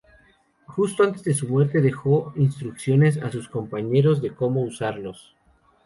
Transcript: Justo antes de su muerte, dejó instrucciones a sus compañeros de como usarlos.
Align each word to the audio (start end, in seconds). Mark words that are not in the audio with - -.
Justo 0.65 1.03
antes 1.03 1.23
de 1.23 1.35
su 1.35 1.47
muerte, 1.47 1.79
dejó 1.79 2.33
instrucciones 2.35 3.21
a 3.21 3.29
sus 3.31 3.47
compañeros 3.47 4.19
de 4.19 4.33
como 4.33 4.61
usarlos. 4.63 5.35